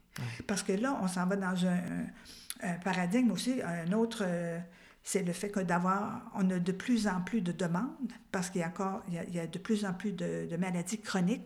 [0.46, 4.58] Parce que là, on s'en va dans un, paradigme aussi, un autre, euh,
[5.02, 8.60] c'est le fait que d'avoir, on a de plus en plus de demandes, parce qu'il
[8.60, 11.42] y a encore, il y a, de plus en plus de, maladies chroniques,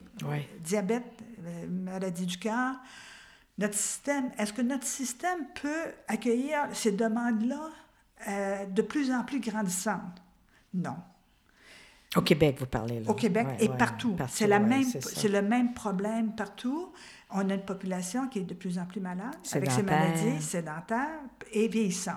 [0.61, 1.05] diabète,
[1.47, 2.75] euh, maladie du cœur.
[3.59, 7.71] Notre système, est-ce que notre système peut accueillir ces demandes-là
[8.29, 10.21] euh, de plus en plus grandissantes?
[10.75, 10.97] Non.
[12.17, 13.11] Au Québec, vous parlez là.
[13.11, 14.17] Au Québec et partout.
[14.29, 16.93] c'est la même, c'est le même problème partout.
[17.31, 21.21] On a une population qui est de plus en plus malade avec ces maladies sédentaires
[21.53, 22.17] et vieillissantes.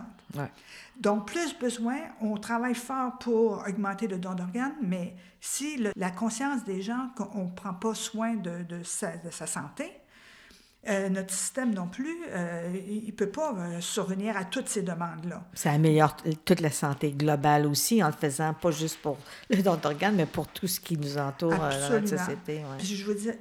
[0.99, 6.63] Donc, plus besoin, on travaille fort pour augmenter le don d'organes, mais si la conscience
[6.65, 9.98] des gens qu'on ne prend pas soin de, de, sa, de sa santé,
[10.87, 14.81] euh, notre système non plus, euh, il ne peut pas euh, survenir à toutes ces
[14.81, 15.43] demandes-là.
[15.53, 16.15] Ça améliore
[16.45, 19.17] toute la santé globale aussi en le faisant pas juste pour
[19.49, 22.63] le don d'organes, mais pour tout ce qui nous entoure dans notre société.
[22.81, 23.33] je veux dire,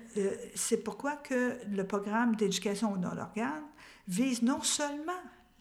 [0.57, 3.62] c'est pourquoi que le programme d'éducation au don d'organes
[4.09, 5.12] vise non seulement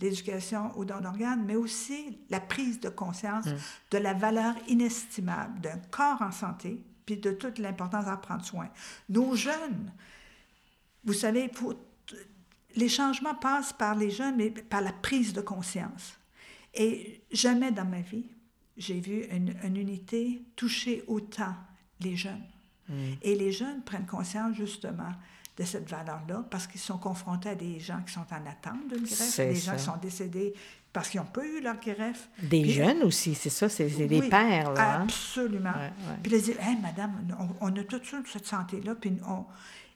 [0.01, 3.55] l'éducation au don d'organes, mais aussi la prise de conscience mm.
[3.91, 8.67] de la valeur inestimable d'un corps en santé, puis de toute l'importance à prendre soin.
[9.09, 9.91] Nos jeunes,
[11.07, 11.49] vous savez,
[12.75, 16.19] les changements passent par les jeunes, mais par la prise de conscience.
[16.73, 18.25] Et jamais dans ma vie,
[18.75, 21.55] j'ai vu une, unité toucher autant
[22.01, 22.43] les jeunes.
[22.89, 23.13] Hmm.
[23.21, 25.11] Et les jeunes prennent conscience justement
[25.57, 29.05] de cette valeur-là parce qu'ils sont confrontés à des gens qui sont en attente d'une
[29.05, 30.53] greffe, des gens qui sont décédés
[30.93, 32.29] parce qu'ils n'ont pas eu leur greffe.
[32.43, 34.73] Des jeunes aussi, c'est ça, c'est des pères.
[34.73, 35.03] Là, hein?
[35.03, 35.73] Absolument.
[36.21, 37.13] Puis ils disent, hey, madame,
[37.61, 39.45] on, a toute cette santé-là, puis on,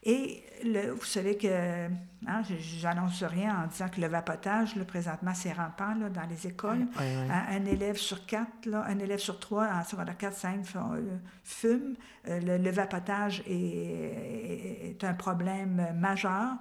[0.04, 1.88] et le, vous savez que,
[2.28, 2.42] hein,
[2.80, 6.88] j'annonce rien en disant que le vapotage, là, présentement, c'est rampant là, dans les écoles.
[6.98, 11.96] Un, élève sur quatre, là, un élève sur trois en secondaire 4, 5 euh, fume.
[12.28, 16.56] Euh, le, vapotage est, est, un problème majeur.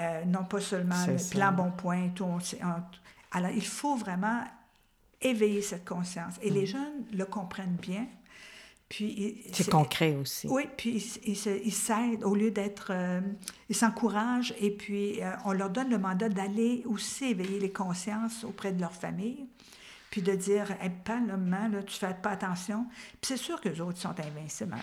[0.00, 2.26] Euh, non pas seulement le plan bon point, tout.
[3.30, 4.42] alors, il faut vraiment
[5.20, 6.34] éveiller cette conscience.
[6.42, 6.66] Et les mm.
[6.66, 8.06] jeunes le comprennent bien.
[8.90, 10.46] C'est concret aussi.
[10.48, 12.88] Oui, puis ils s'aident au lieu d'être.
[12.90, 13.20] Euh,
[13.68, 18.44] ils s'encouragent et puis euh, on leur donne le mandat d'aller aussi éveiller les consciences
[18.44, 19.46] auprès de leur famille,
[20.10, 22.86] puis de dire hey, pas maman, là, tu fais pas attention.
[23.20, 24.76] Puis c'est sûr que les autres sont invincibles à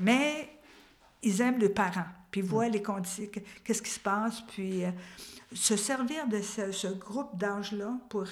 [0.00, 0.48] Mais
[1.22, 2.72] ils aiment les parents, puis ils voient mm.
[2.72, 3.26] les conditions,
[3.64, 4.90] qu'est-ce qui se passe, puis euh,
[5.52, 8.24] se servir de ce, ce groupe d'âge-là pour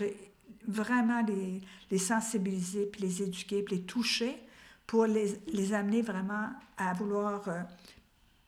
[0.69, 4.39] vraiment les, les sensibiliser, puis les éduquer, puis les toucher
[4.87, 7.61] pour les, les amener vraiment à vouloir euh,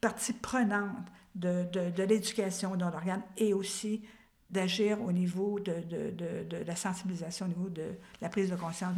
[0.01, 4.03] partie prenante de, de, de l'éducation dans l'organe et aussi
[4.51, 7.87] d'agir au niveau de, de, la sensibilisation, au niveau de
[8.21, 8.95] la prise de conscience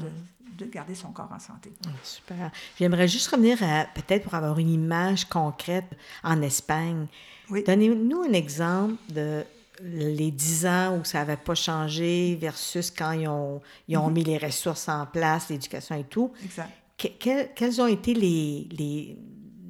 [0.58, 1.72] de, garder son corps en santé.
[1.86, 2.50] Ah, super.
[2.78, 5.90] J'aimerais juste revenir à, peut-être pour avoir une image concrète
[6.22, 7.06] en Espagne.
[7.50, 7.62] Oui.
[7.62, 9.44] Donnez-nous un exemple de
[9.82, 14.12] les dix ans où ça n'avait pas changé versus quand ils ont, ils ont mm-hmm.
[14.12, 16.32] mis les ressources en place, l'éducation et tout.
[16.42, 19.18] Exact quelles ont été les, les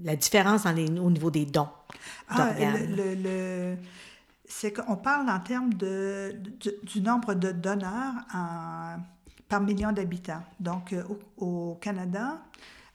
[0.06, 1.68] la différence dans les, au niveau des dons
[2.28, 3.76] ah, le,
[4.44, 6.40] C'est qu'on parle en termes de,
[6.84, 8.96] du nombre de donneurs en,
[9.48, 10.42] par million d'habitants.
[10.60, 11.02] Donc, euh,
[11.36, 12.40] au, Canada,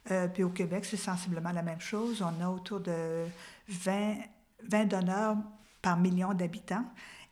[0.10, 2.22] euh, puis au Québec, c'est sensiblement la même chose.
[2.22, 3.26] On a autour de
[3.68, 4.16] 20,
[4.70, 5.38] 20 donneurs
[5.82, 6.86] par million d'habitants.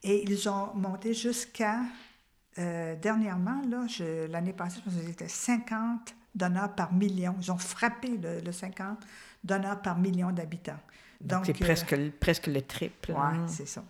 [0.03, 1.81] Et ils ont monté jusqu'à,
[2.57, 3.62] euh, dernièrement,
[4.29, 7.35] l'année passée, je pense que c'était 50 donneurs par million.
[7.41, 8.97] Ils ont frappé le, le 50
[9.43, 10.79] donneurs par million d'habitants.
[11.21, 13.13] Donc, c'est presque, presque le triple.
[13.13, 13.83] Oui, c'est ça.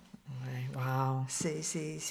[0.75, 1.25] Wow.
[1.28, 1.62] C'est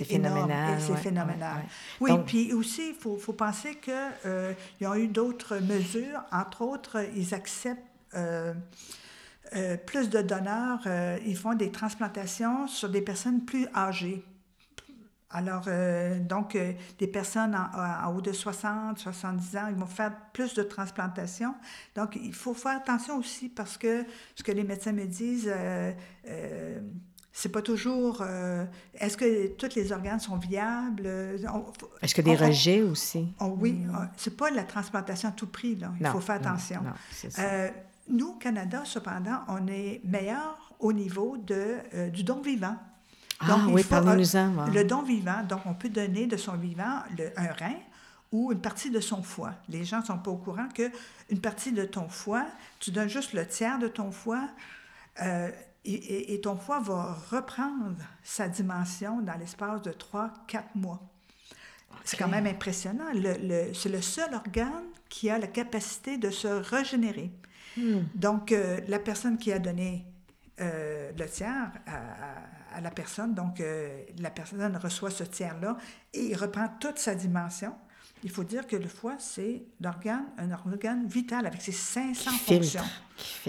[0.05, 0.81] phénoménal.
[0.81, 1.65] C'est phénoménal.
[2.01, 3.95] Oui, puis aussi, il faut, faut, penser qu'ils
[4.27, 6.23] euh, ont eu d'autres mesures.
[6.33, 7.83] Entre autres, ils acceptent
[8.15, 8.53] euh,
[9.57, 10.81] euh, plus de donneurs.
[10.87, 14.23] Euh, ils font des transplantations sur des personnes plus âgées.
[15.31, 15.69] Alors,
[16.21, 16.57] donc,
[16.99, 21.55] des personnes en, en, haut de 60, 70 ans, ils vont faire plus de transplantations.
[21.95, 25.53] Donc, il faut faire attention aussi parce que ce que les médecins me disent,
[27.39, 28.19] c'est pas toujours.
[28.21, 28.65] Euh,
[28.95, 31.07] est-ce que tous les organes sont viables?
[32.03, 33.33] Est-ce que des rejets aussi?
[33.41, 34.11] oui, mm.
[34.17, 35.93] c'est pas la transplantation à tout prix, là.
[36.01, 36.81] Il faut faire attention.
[37.39, 37.69] Euh,
[38.09, 42.77] nous, au Canada, cependant, on est meilleur au niveau de, euh, du don vivant.
[43.41, 44.67] Ah oui, parlez-nous-en.
[44.67, 47.77] Le don vivant, donc on peut donner de son vivant le, un rein
[48.33, 49.55] ou une partie de son foie.
[49.69, 52.47] Les gens ne sont pas au courant qu'une partie de ton foie,
[52.79, 54.49] tu donnes juste le tiers de ton foie,
[55.85, 61.01] et, ton foie va reprendre sa dimension dans l'espace de 3-4 mois.
[62.05, 63.07] C'est quand même impressionnant.
[63.15, 67.31] Le, c'est le seul organe qui a la capacité de se régénérer.
[67.77, 68.01] Hmm.
[68.15, 70.05] Donc, euh, la personne qui a donné
[70.61, 75.77] euh, le tiers à, la personne, donc euh, la personne reçoit ce tiers-là
[76.13, 77.75] et il reprend toute sa dimension.
[78.25, 82.83] Il faut dire que le foie, c'est l'organe, un organe vital avec ses 500 fonctions.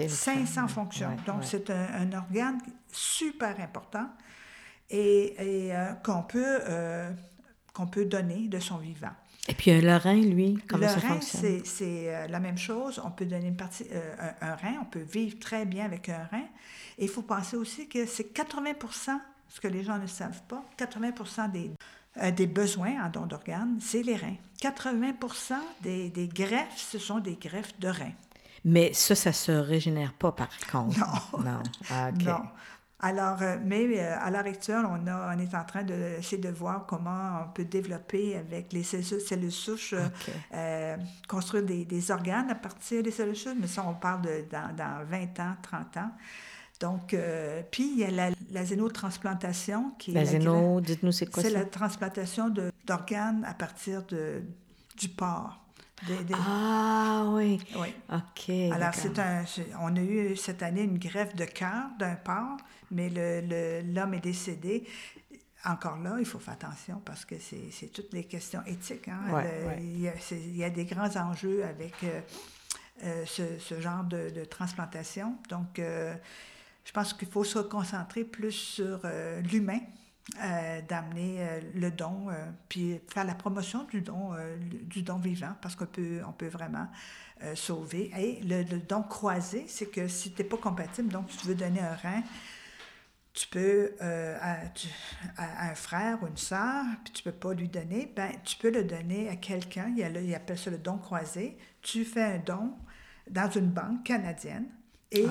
[0.08, 1.16] 500 fonctions.
[1.26, 2.60] Donc, c'est un, organe
[2.92, 4.08] super important
[4.88, 7.10] et, euh, qu'on peut, euh,
[7.72, 9.10] qu'on peut donner de son vivant.
[9.50, 11.42] Et puis le rein, lui, comment ça fonctionne?
[11.42, 13.00] Le rein, c'est euh, la même chose.
[13.04, 13.84] On peut donner une partie,
[14.40, 16.46] un, rein, on peut vivre très bien avec un rein.
[16.98, 20.64] Et il faut penser aussi que c'est 80% ce que les gens ne savent pas,
[20.76, 21.72] 80 des
[22.16, 24.36] euh, des besoins en don d'organes, c'est les reins.
[24.60, 25.12] 80
[25.80, 28.12] des, des, greffes, ce sont des greffes de reins.
[28.64, 30.98] Mais ça, ça ne se régénère pas, par contre.
[31.32, 31.44] Non.
[31.44, 31.62] Non.
[31.88, 32.42] Ah, non.
[33.02, 36.48] Alors, euh, mais euh, à l'heure actuelle, on, a, on est en train d'essayer de,
[36.48, 39.94] de voir comment on peut développer avec les cellules, souches,
[41.26, 44.74] construire des, des, organes à partir des cellules souches, mais ça, on parle de dans,
[44.76, 46.10] dans 20 ans, 30 ans.
[46.80, 51.42] Donc, euh, puis il y a la, la zénotransplantation qui la zéno, dites-nous c'est quoi
[51.42, 52.52] C'est la transplantation
[52.86, 54.42] d'organes à partir de,
[54.98, 55.62] du porc.
[56.34, 57.60] Ah oui.
[57.76, 57.94] Oui.
[58.12, 58.50] OK.
[58.72, 59.44] Alors, c'est un,
[59.80, 62.56] on a eu cette année une greffe de cœur d'un porc,
[62.90, 64.86] mais l'homme le, est décédé.
[65.64, 69.08] Encore là, il faut faire attention parce que c'est toutes les questions éthiques.
[69.08, 69.44] Hein?
[69.78, 72.20] il, y a, il, y a, des grands enjeux avec euh,
[73.04, 75.36] euh, ce, ce, genre de, de transplantation.
[75.50, 75.78] Donc,
[76.84, 79.80] je pense qu'il faut se concentrer plus sur euh, l'humain,
[80.42, 82.28] euh, d'amener euh, le don,
[82.68, 84.32] puis faire la promotion du don,
[84.84, 86.88] du don vivant, parce qu'on peut, on peut vraiment
[87.54, 88.10] sauver.
[88.18, 91.80] Et le, don croisé, c'est que si tu n'es pas compatible, donc tu veux donner
[91.80, 92.22] un rein,
[93.32, 94.56] tu peux, à,
[95.36, 98.70] un frère ou une sœur, puis tu ne peux pas lui donner, ben, tu peux
[98.70, 101.56] le donner à quelqu'un, il, y a il appelle ça le don croisé.
[101.82, 102.74] Tu fais un don
[103.30, 104.66] dans une banque canadienne
[105.12, 105.26] et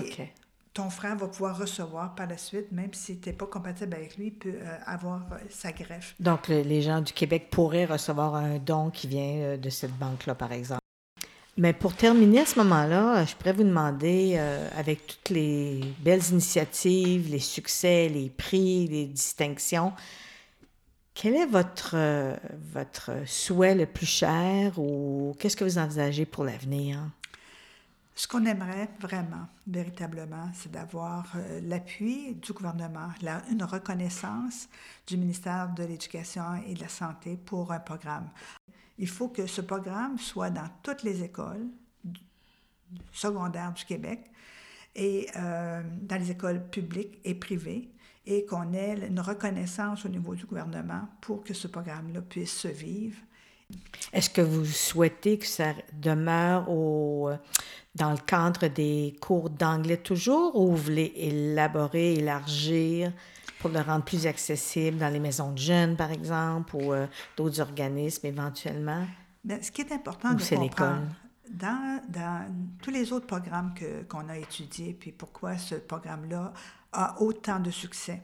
[0.79, 4.31] ton frère va pouvoir recevoir par la suite, même si tu pas compatible avec lui,
[4.31, 6.15] peut euh, avoir euh, sa greffe.
[6.21, 10.35] Donc, les gens du Québec pourraient recevoir un don qui vient euh, de cette banque-là,
[10.35, 10.79] par exemple.
[11.57, 14.37] Mais pour terminer à ce moment-là, je pourrais vous demander,
[14.77, 19.91] avec toutes les belles initiatives, les succès, les prix, les distinctions,
[21.13, 21.97] quel est votre,
[22.71, 27.01] votre souhait le plus cher ou qu'est-ce que vous envisagez pour l'avenir?
[28.19, 33.08] Ce qu'on aimerait vraiment, véritablement, c'est d'avoir euh, l'appui du gouvernement,
[33.49, 34.67] une reconnaissance
[35.08, 38.29] du ministère de l'Éducation et de la Santé pour un programme.
[38.97, 41.65] Il faut que ce programme soit dans toutes les écoles
[43.13, 44.29] secondaires du Québec
[44.97, 47.89] et euh, dans les écoles publiques et privées
[48.26, 52.67] et qu'on ait une reconnaissance au niveau du gouvernement pour que ce programme-là puisse se
[52.67, 53.15] vivre.
[54.11, 57.30] Est-ce que vous souhaitez que ça demeure au,
[57.95, 63.11] dans le cadre des cours d'anglais toujours ou vous voulez élaborer, élargir
[63.59, 67.59] pour le rendre plus accessible dans les maisons de jeunes, par exemple, ou euh, d'autres
[67.59, 69.05] organismes éventuellement?
[69.43, 71.01] Bien, ce qui est important de comprendre,
[71.49, 72.47] dans, dans,
[72.81, 73.73] tous les autres programmes
[74.07, 76.53] qu'on a étudiés, puis pourquoi ce programme-là
[76.91, 78.21] a autant de succès,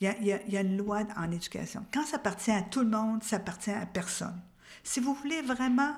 [0.00, 1.84] il y, a, il y a une loi en éducation.
[1.92, 4.38] Quand ça appartient à tout le monde, ça appartient à personne.
[4.82, 5.94] Si vous voulez vraiment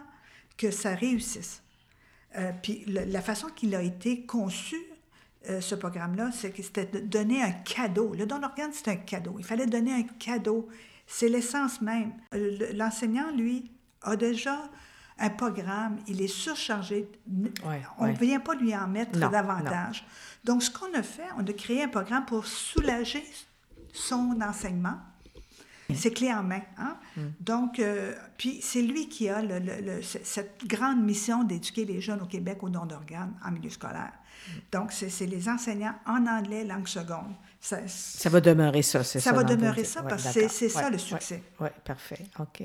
[0.57, 1.63] que ça réussisse,
[2.39, 4.77] euh, puis la façon qu'il a été conçu,
[5.49, 8.15] euh, ce programme-là, c'est que c'était de donner un cadeau.
[8.15, 9.37] Le don d'organes, c'est un cadeau.
[9.39, 10.69] Il fallait donner un cadeau.
[11.07, 12.13] C'est l'essence même.
[12.35, 13.71] Euh, l'enseignant, lui,
[14.03, 14.69] a déjà
[15.19, 17.09] un programme, il est surchargé.
[17.99, 20.05] on ne vient pas lui en mettre davantage.
[20.45, 23.25] Donc, ce qu'on a fait, on a créé un programme pour soulager
[23.93, 24.99] son enseignement.
[25.95, 26.63] C'est clé en main.
[26.79, 26.97] Hein?
[27.17, 27.21] Mm.
[27.41, 32.27] Donc, euh, puis c'est lui qui a le, cette grande mission d'éduquer les jeunes au
[32.27, 34.13] Québec au don d'organes en milieu scolaire.
[34.13, 34.53] Mm.
[34.73, 37.35] Donc, c'est les enseignants en anglais, langue seconde.
[37.61, 39.31] Ça, ça va demeurer ça, c'est ça?
[39.31, 41.43] Ça va demeurer ça parce que c'est ça le succès.
[41.61, 42.27] Oui, parfait.
[42.39, 42.63] OK.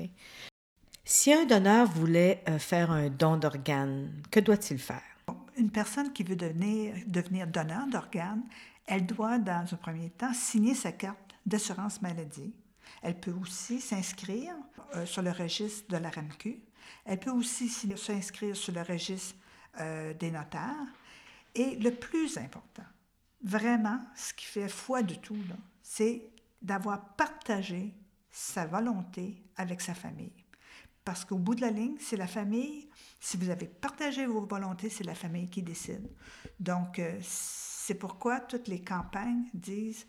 [1.04, 5.02] Si un donneur voulait euh, faire un don d'organes, que doit-il faire?
[5.56, 8.42] Une personne qui veut devenir, devenir donneur d'organes,
[8.86, 12.52] elle doit, dans un premier temps, signer sa carte d'assurance maladie.
[13.02, 14.54] Elle peut aussi s'inscrire
[14.94, 16.62] euh, sur le registre de la RAMQ.
[17.04, 19.36] Elle peut aussi s'inscrire sur le registre
[19.80, 20.86] euh, des notaires.
[21.54, 22.84] Et le plus important,
[23.42, 25.36] vraiment, ce qui fait foi de tout,
[25.82, 26.30] c'est
[26.62, 27.92] d'avoir partagé
[28.30, 30.32] sa volonté avec sa famille.
[31.04, 32.88] Parce qu'au bout de la ligne, c'est la famille,
[33.18, 36.08] si vous avez partagé vos volontés, c'est la famille qui décide.
[36.60, 40.06] Donc, euh, c'est pourquoi toutes les campagnes disent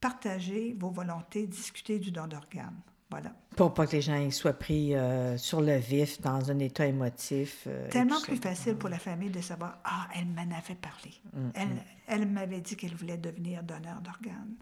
[0.00, 2.80] partagez vos volontés, discutez du don d'organes.
[3.10, 3.32] Voilà.
[3.56, 7.64] Pour pas que les gens soient pris euh, sur le vif, dans un état émotif.
[7.66, 11.14] Euh, Tellement plus facile pour la famille de savoir Ah, elle m'en avait parlé.
[11.32, 11.80] Mm, elle, mm.
[12.08, 14.56] elle m'avait dit qu'elle voulait devenir donneur d'organes.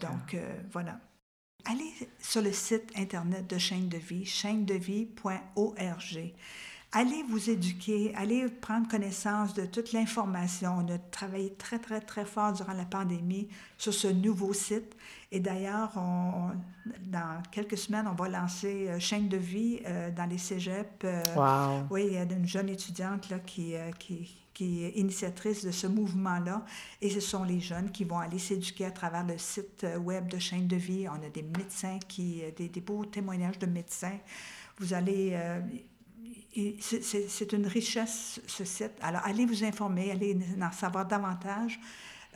[0.00, 0.34] Donc,
[0.72, 0.98] voilà
[1.64, 6.34] allez sur le site Internet de Chaîne de vie, chaîne-de-vie.org.
[6.96, 10.76] Allez vous éduquer, allez prendre connaissance de toute l'information.
[10.78, 14.94] On a travaillé très, très, très fort durant la pandémie sur ce nouveau site.
[15.32, 15.90] Et d'ailleurs,
[17.00, 20.88] dans quelques semaines, on va lancer euh, Chaîne de vie euh, dans les cégeps.
[21.02, 21.84] Euh, wow.
[21.90, 25.88] Oui, il y a une jeune étudiante là, qui, qui, qui est initiatrice de ce
[25.88, 26.64] mouvement-là.
[27.02, 30.38] Et ce sont les jeunes qui vont aller s'éduquer à travers le site web de
[30.38, 31.08] Chaîne de vie.
[31.08, 34.18] On a des médecins, qui, des, des beaux témoignages de médecins.
[34.78, 35.36] Vous allez...
[36.80, 38.92] C'est une richesse, ce site.
[39.00, 41.78] Alors, allez vous informer, allez en savoir davantage.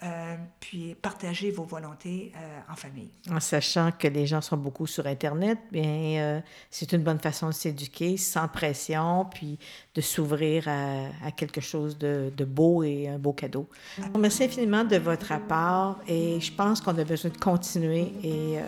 [0.05, 3.11] Euh, puis partager vos volontés euh, en famille.
[3.29, 6.41] En sachant que les gens sont beaucoup sur Internet, bien, euh,
[6.71, 9.59] c'est une bonne façon de s'éduquer sans pression, puis
[9.97, 13.69] de s'ouvrir à, quelque chose de, beau et un beau cadeau.
[14.17, 18.59] Merci infiniment de votre apport et je pense qu'on a besoin de continuer et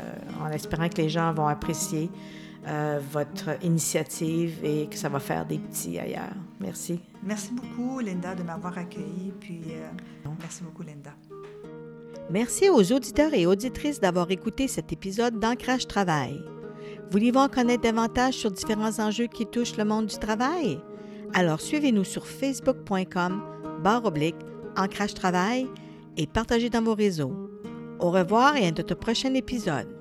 [0.40, 2.10] en espérant que les gens vont apprécier
[2.66, 6.34] euh, votre initiative et que ça va faire des petits ailleurs.
[6.60, 7.00] Merci.
[7.22, 9.32] Merci beaucoup, Linda, de m'avoir accueilli.
[9.40, 11.10] Puis, euh, merci beaucoup, Linda.
[12.30, 16.40] Merci aux auditeurs et auditrices d'avoir écouté cet épisode d'Ancrage Travail.
[17.10, 20.80] Voulez-vous en connaître davantage sur différents enjeux qui touchent le monde du travail?
[21.34, 23.42] Alors suivez-nous sur facebook.com
[23.82, 24.36] barre oblique
[24.76, 25.66] Ancrage Travail
[26.16, 27.50] et partagez dans vos réseaux.
[27.98, 29.99] Au revoir et à notre prochain épisode.